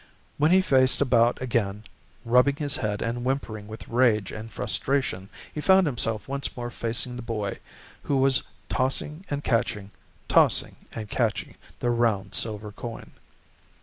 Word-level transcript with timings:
When 0.39 0.49
he 0.49 0.63
faced 0.63 0.99
about 0.99 1.39
again, 1.43 1.83
rubbing 2.25 2.55
his 2.55 2.77
head 2.77 3.03
and 3.03 3.23
whimpering 3.23 3.67
with 3.67 3.87
rage 3.87 4.31
and 4.31 4.49
frustration, 4.49 5.29
he 5.53 5.61
found 5.61 5.85
himself 5.85 6.27
once 6.27 6.57
more 6.57 6.71
facing 6.71 7.17
the 7.17 7.21
boy 7.21 7.59
who 8.01 8.17
was 8.17 8.41
tossing 8.67 9.25
and 9.29 9.43
catching, 9.43 9.91
tossing 10.27 10.77
and 10.91 11.07
catching, 11.07 11.53
the 11.81 11.91
round 11.91 12.33
silver 12.33 12.71
coin. 12.71 13.11